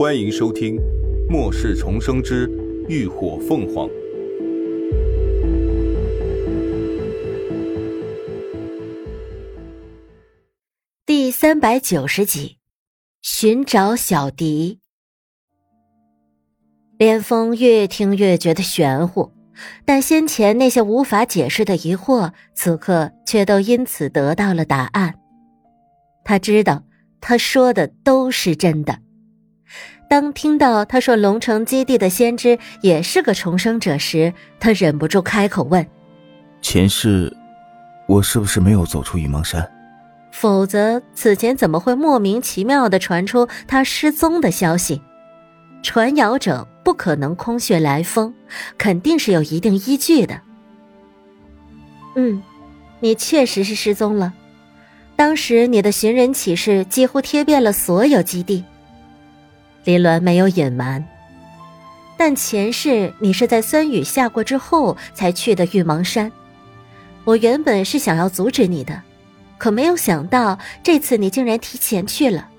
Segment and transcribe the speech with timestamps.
[0.00, 0.76] 欢迎收听
[1.30, 2.48] 《末世重生之
[2.88, 3.86] 浴火凤凰》
[11.04, 12.56] 第三百九十集：
[13.20, 14.78] 寻找小迪。
[16.96, 19.30] 连峰越听越觉得玄乎，
[19.84, 25.16] 但先前那些无法解释的疑惑，此刻却都因此得到了答案。
[26.24, 26.84] 他知道，
[27.20, 29.00] 他说的都是真的。
[30.10, 35.86] 当听到他说龙城基地的先知也是个重生者时，他忍不住开口问
[36.60, 37.32] ：“前世，
[38.08, 39.64] 我是不是没有走出羽芒山？
[40.32, 45.00] 否则，此前怎么会莫名其妙的传出他失踪的消息？
[45.80, 48.34] 传谣者不可能空穴来风，
[48.76, 50.40] 肯定是有一定依据的。”
[52.16, 52.42] 嗯，
[52.98, 54.32] 你确实是失踪了。
[55.14, 58.64] 当时你的寻人启事几乎贴遍了所有基地。
[59.84, 61.02] 林鸾没有隐瞒，
[62.18, 66.30] 但前世你是在酸雨下过之后才去的玉芒山。
[67.24, 69.02] 我原本是想要阻止你的，
[69.56, 72.50] 可没有想到这次你竟然提前去了。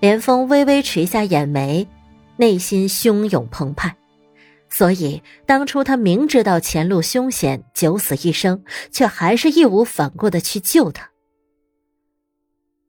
[0.00, 1.86] 连峰微微垂下眼眉，
[2.36, 3.94] 内心汹涌澎湃。
[4.68, 11.10] 所以当初他明知道前路凶险，九死一生，却还是义无反顾的去救他。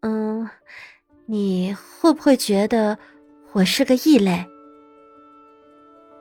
[0.01, 0.49] 嗯，
[1.27, 2.97] 你会不会觉得？
[3.51, 4.45] 我是个异类，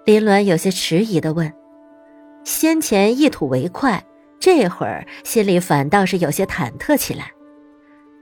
[0.07, 1.53] 林鸾有些迟疑的问
[2.43, 4.03] ：“先前一吐为快，
[4.41, 7.31] 这会儿心里反倒是有些忐忑起来。”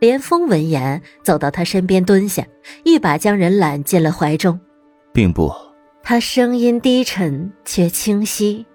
[0.00, 2.44] 连峰闻言走到他身边蹲下，
[2.82, 4.58] 一把将人揽进了怀中，
[5.12, 5.52] 并不。
[6.02, 8.66] 他声音低沉却清晰。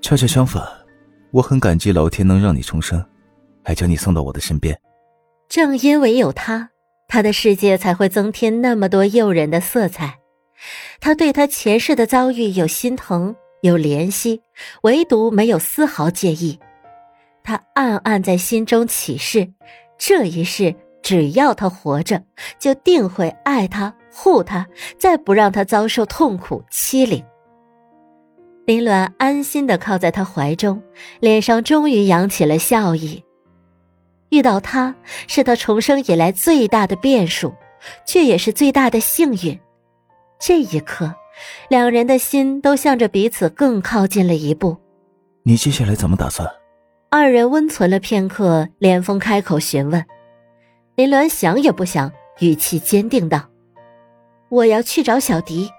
[0.00, 0.62] 恰恰相反，
[1.32, 3.04] 我很感激老天能让你重生，
[3.64, 4.78] 还将你送到我的身边。
[5.48, 6.70] 正因为有他。
[7.08, 10.18] 他的世界才会增添那么多诱人的色彩。
[11.00, 14.40] 他对他前世的遭遇有心疼，有怜惜，
[14.82, 16.58] 唯独没有丝毫介意。
[17.42, 19.52] 他暗暗在心中起誓：
[19.98, 22.22] 这一世只要他活着，
[22.58, 24.66] 就定会爱他、护他，
[24.98, 27.22] 再不让他遭受痛苦欺凌。
[28.64, 30.82] 林鸾安心的靠在他怀中，
[31.20, 33.23] 脸上终于扬起了笑意。
[34.34, 34.92] 遇到他
[35.28, 37.54] 是他重生以来最大的变数，
[38.04, 39.58] 却也是最大的幸运。
[40.40, 41.14] 这一刻，
[41.68, 44.76] 两人的心都向着彼此更靠近了一步。
[45.44, 46.50] 你接下来怎么打算？
[47.10, 50.04] 二人温存了片刻，连峰开口询问。
[50.96, 53.48] 林鸾想也不想，语气坚定道
[54.50, 55.70] ：“我要去找小迪。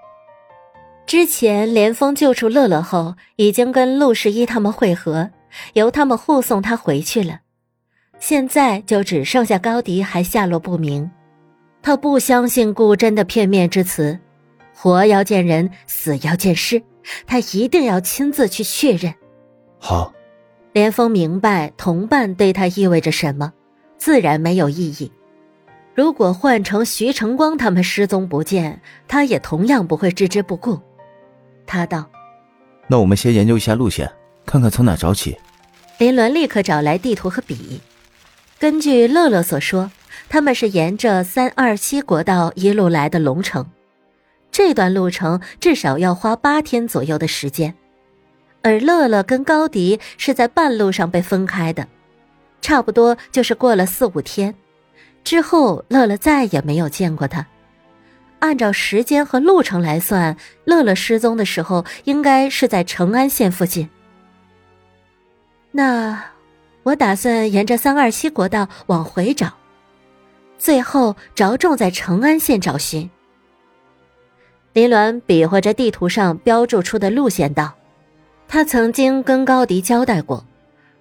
[1.06, 5.30] 之前连峰救出乐乐后，已经跟陆十一他们会合，
[5.74, 7.40] 由他们护送他回去了。”
[8.18, 11.10] 现在就只剩下高迪还下落不明，
[11.82, 14.18] 他不相信顾真的片面之词，
[14.74, 16.82] 活要见人，死要见尸，
[17.26, 19.14] 他一定要亲自去确认。
[19.78, 20.12] 好，
[20.72, 23.52] 连峰明白同伴对他意味着什么，
[23.98, 25.12] 自然没有异议。
[25.94, 30.78] 如果换成徐成光他们失踪不见，他也同样不会置之不顾。
[31.66, 32.10] 他道
[32.88, 34.10] ：“那我们先研究一下路线，
[34.44, 35.36] 看看从哪找起。”
[35.98, 37.80] 林鸾立刻找来地图和笔。
[38.58, 39.90] 根据乐乐所说，
[40.30, 43.66] 他们是沿着三二七国道一路来的龙城，
[44.50, 47.74] 这段路程至少要花八天左右的时间。
[48.62, 51.86] 而乐乐跟高迪是在半路上被分开的，
[52.62, 54.54] 差不多就是过了四五天
[55.22, 57.46] 之后，乐乐再也没有见过他。
[58.38, 60.34] 按照时间和路程来算，
[60.64, 63.90] 乐乐失踪的时候应该是在成安县附近。
[65.72, 66.35] 那。
[66.86, 69.52] 我打算沿着三二七国道往回找，
[70.56, 73.10] 最后着重在成安县找寻。
[74.72, 77.74] 林鸾比划着地图上标注出的路线道
[78.46, 80.46] ：“他曾经跟高迪交代过，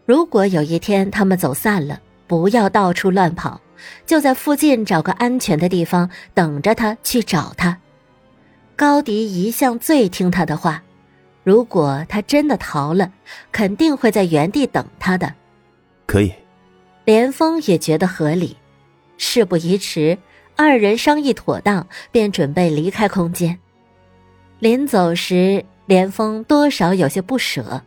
[0.08, 3.62] 如果有一天他们走散了，不要到处乱跑，
[4.08, 7.78] 就在附近找个安全的地方等着他去找他。
[8.76, 10.82] 高迪一向最听他的话，
[11.44, 13.12] 如果他真的逃了，
[13.52, 15.32] 肯定会在原地等他的。”
[16.06, 16.34] 可以，
[17.04, 18.58] 连峰也觉得合理。
[19.18, 20.18] 事不宜迟，
[20.56, 23.60] 二人商议妥当，便准备离开空间。
[24.60, 27.84] 临走时，连峰多少有些不舍。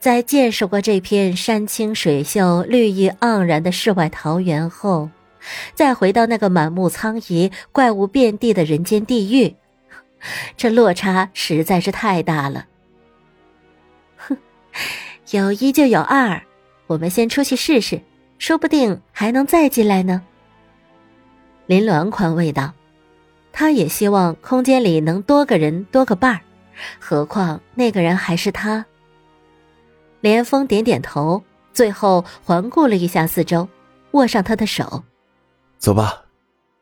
[0.00, 5.10] 在见识过这片山清水秀、绿意盎然的世外桃源后，
[5.74, 9.54] 再回到那个满目苍夷、怪物遍地的人间地狱，
[10.56, 12.66] 这落差实在是太大了。
[14.16, 14.36] 哼，
[15.30, 16.42] 有一就有二。
[16.88, 18.00] 我们先出去试试，
[18.38, 20.22] 说不定还能再进来呢。
[21.66, 22.72] 林鸾宽慰道
[23.52, 26.40] ：“他也希望空间里能多个人多个伴儿，
[26.98, 28.84] 何况那个人还是他。
[30.20, 33.68] 连峰点点头，最后环顾了一下四周，
[34.12, 35.04] 握上他的手，
[35.78, 36.24] 走吧。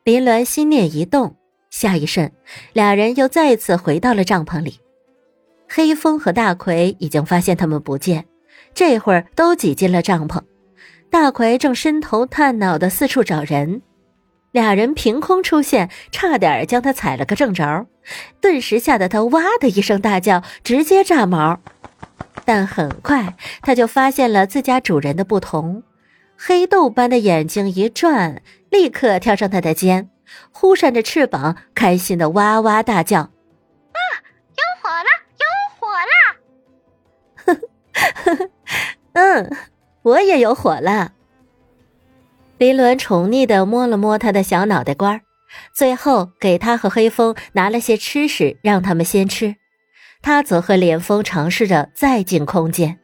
[0.05, 1.35] 林鸾心念一动，
[1.69, 2.31] 下一瞬，
[2.71, 4.79] 俩人又再次回到了帐篷里。
[5.67, 8.25] 黑风和大奎已经发现他们不见，
[8.77, 10.39] 这会儿都挤进了帐篷。
[11.09, 13.81] 大奎正伸头探脑的四处找人，
[14.51, 17.87] 俩人凭空出现，差点将他踩了个正着，
[18.39, 21.59] 顿时吓得他哇的一声大叫，直接炸毛。
[22.45, 25.81] 但很快他就发现了自家主人的不同，
[26.37, 30.11] 黑豆般的眼睛一转，立刻跳上他的肩，
[30.51, 33.21] 忽扇着翅膀，开心的哇哇大叫
[33.97, 33.99] ：“啊，
[34.53, 35.09] 有火了，
[35.39, 35.45] 有
[35.79, 35.87] 火
[37.57, 38.45] 了！”
[39.17, 39.51] 嗯。
[40.03, 41.11] 我也有火了。
[42.57, 45.19] 林伦宠溺的摸了摸他的小脑袋瓜
[45.75, 49.55] 最后给他和黑风拿了些吃食，让他们先吃。
[50.21, 52.99] 他则和连峰尝试着再进空间，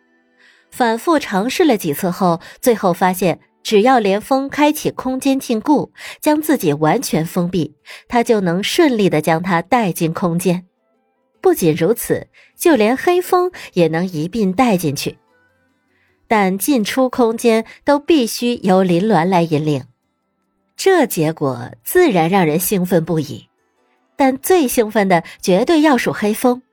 [0.71, 5.89] 反复尝试了几次后，最后发现只要连峰开启空间禁锢，
[6.21, 7.75] 将自己完全封闭，
[8.07, 10.65] 他就能顺利的将他带进空间。
[11.41, 12.27] 不仅如此，
[12.57, 15.17] 就连黑风也能一并带进去。
[16.35, 19.83] 但进出空间都必须由林鸾来引领，
[20.75, 23.49] 这结果自然让人兴奋不已。
[24.15, 26.63] 但最兴奋的绝对要数黑风。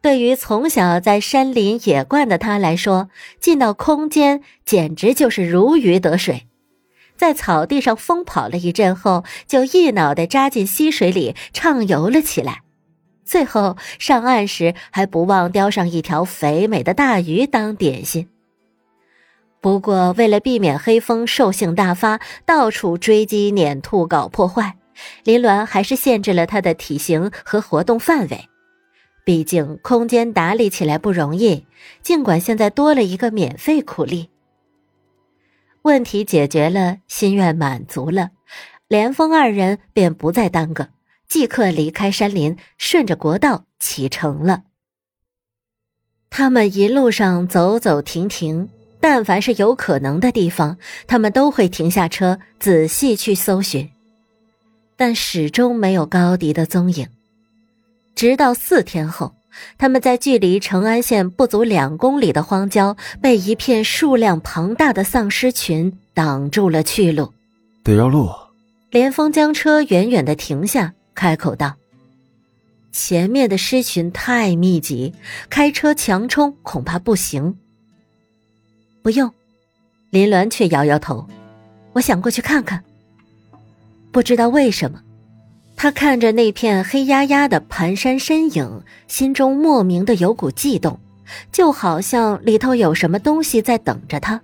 [0.00, 3.10] 对于从小在山林野惯的他来说，
[3.40, 6.46] 进到空间简直就是如鱼得水。
[7.16, 12.62] 在草地上疯跑了一阵后，就一脑袋扎进溪水里畅游了起来。
[13.24, 18.28] 最后上岸时，还不忘叼上一条肥美的大鱼当点心。
[19.60, 24.76] 不过，为了避免黑风兽性大发，到处追击撵兔搞破坏，
[25.24, 28.48] 林鸾还是限制了他的体型和活动范围。
[29.24, 31.66] 毕竟空间打理起来不容易，
[32.02, 34.30] 尽管现在多了一个免费苦力。
[35.82, 38.30] 问题解决了，心愿满足了，
[38.86, 40.88] 连峰二人便不再耽搁，
[41.28, 44.62] 即刻离开山林，顺着国道启程了。
[46.30, 48.70] 他们一路上走走停停。
[49.00, 53.88] 但凡是有可能的地方，他们都会停下车，仔细去搜寻，
[54.96, 57.06] 但始终没有高迪的踪影。
[58.14, 59.34] 直到四天后，
[59.78, 67.32] 他们在距离成安县不足两公里的荒郊，被一片数量庞大的丧尸群挡住了去路。
[67.84, 68.28] 得绕路。
[68.90, 71.76] 连峰将车远远的停下，开口道
[72.90, 75.12] ：“前面的尸群太密集，
[75.50, 77.56] 开车强冲恐怕不行。”
[79.08, 79.32] 不用，
[80.10, 81.26] 林鸾却摇摇头。
[81.94, 82.84] 我想过去看看。
[84.12, 85.00] 不知道为什么，
[85.76, 91.00] 他看着那片黑压压的盘山身影，心中莫名的有股悸动，
[91.50, 94.42] 就好像里头有什么东西在等着他。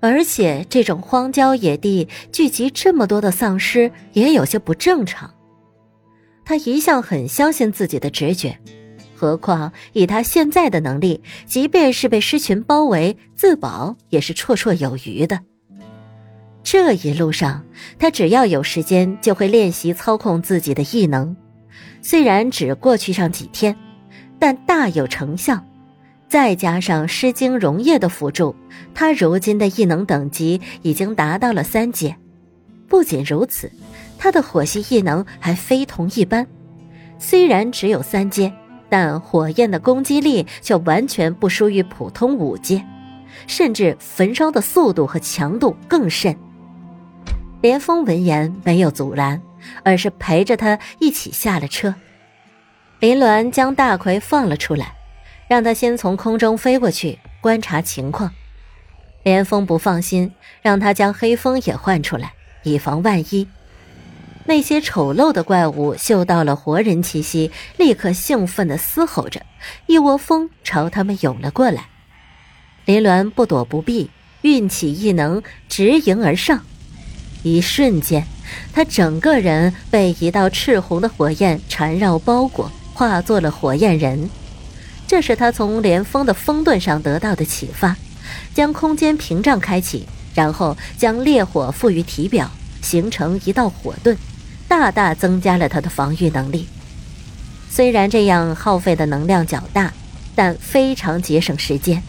[0.00, 5.32] 而且这种荒郊野地聚集这么多的丧尸，也有些不正常。
[6.44, 8.58] 他一向很相信自己的直觉。
[9.16, 15.40] 何况以他现在的能力，即便是被狮群包围，自保也是绰绰有余的。
[16.62, 17.64] 这一路上，
[17.98, 21.34] 他只要有时间，就会练习操控自己的异能。
[22.02, 23.76] 虽然只过去上几天，
[24.38, 25.64] 但大有成效。
[26.28, 28.54] 再加上诗经溶液的辅助，
[28.94, 32.16] 他如今的异能等级已经达到了三阶。
[32.88, 33.70] 不仅如此，
[34.18, 36.44] 他的火系异能还非同一般，
[37.16, 38.52] 虽然只有三阶。
[38.98, 42.82] 但火焰的攻击力却完全不输于普通五阶，
[43.46, 46.34] 甚至焚烧的速度和强度更甚。
[47.60, 49.42] 连峰闻言没有阻拦，
[49.84, 51.94] 而是陪着他一起下了车。
[52.98, 54.94] 林鸾将大奎放了出来，
[55.46, 58.32] 让他先从空中飞过去观察情况。
[59.24, 63.46] 连峰不放心，让他将黑风也换出来，以防万一。
[64.48, 69.42] 那些丑陋的怪物嗅到了活人气息，立刻兴奋地嘶吼着，
[69.86, 71.88] 一窝蜂朝他们涌了过来。
[72.84, 74.08] 林鸾不躲不避，
[74.42, 76.62] 运起异能直迎而上。
[77.42, 78.24] 一瞬间，
[78.72, 84.30] 他整个人被一道赤红的火焰缠绕包裹，化作了火焰人。
[85.08, 87.96] 这是他从连峰的风盾上得到的启发，
[88.54, 92.48] 将空间屏障开启，然后将烈火赋予体表，
[92.80, 94.16] 形成一道火盾。
[94.68, 96.66] 大大增加了他的防御能力。
[97.68, 99.92] 虽然这样耗费的能量较大，
[100.34, 102.02] 但非常节省时间。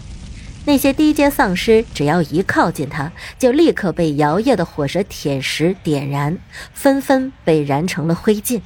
[0.65, 6.37] 那些低阶丧尸只要一靠近他，就立刻被摇曳的火舌铁石点燃，
[6.73, 8.61] 纷纷被燃成了灰烬。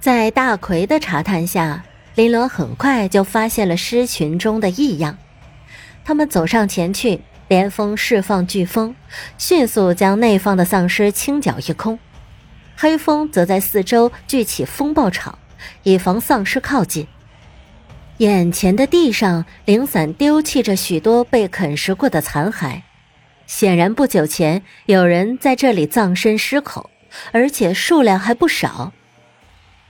[0.00, 1.84] 在大奎的查探下，
[2.16, 5.16] 林罗很快就发现了尸群中的异样。
[6.04, 8.96] 他们走上前去，连风释放飓风，
[9.38, 11.98] 迅速将内方的丧尸清剿一空。
[12.82, 15.38] 黑风则在四周聚起风暴场，
[15.84, 17.06] 以防丧尸靠近。
[18.16, 22.82] 眼前的地上，零散丢弃着许多被啃食过的残骸，
[23.46, 26.90] 显然不久前有人在这里葬身尸口，
[27.30, 28.92] 而且数量还不少。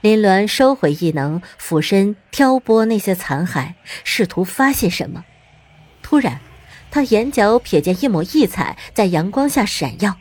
[0.01, 3.73] 林鸾收回异能，俯身挑拨那些残骸，
[4.03, 5.25] 试图发现什么。
[6.03, 6.39] 突然，
[6.91, 10.15] 他眼角瞥见一抹异彩在阳光下闪耀。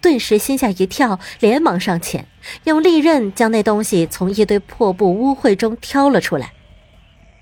[0.00, 2.26] 顿时心下一跳，连忙上前，
[2.64, 6.52] 用利刃将那东西从一堆破布污秽中挑了出来。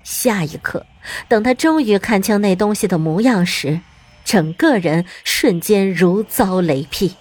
[0.03, 0.85] 下一刻，
[1.27, 3.79] 等他终于看清那东西的模样时，
[4.25, 7.15] 整个人瞬间如遭雷劈。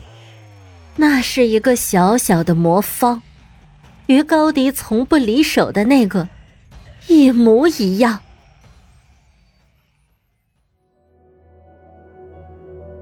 [0.97, 3.23] 那是一个小小的魔方，
[4.07, 6.29] 与高迪从不离手的那个
[7.07, 8.21] 一模一样。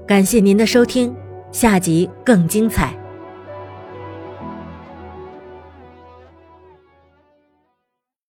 [0.07, 1.15] 感谢您的收听。
[1.51, 2.96] 下集更精彩。